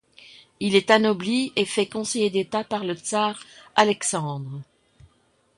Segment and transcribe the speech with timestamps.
[0.59, 3.39] Il est anobli et fait conseiller d'État par le tsar
[3.75, 4.63] Alexandre.